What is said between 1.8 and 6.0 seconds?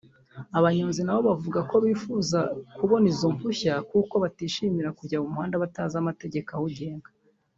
bifuza kuba babona izo mpushya kuko batishimira kujya mu muhanda batazi